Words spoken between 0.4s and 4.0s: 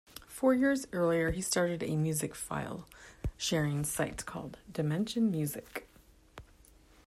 years earlier, he started a music file-sharing